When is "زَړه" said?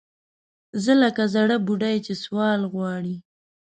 1.33-1.57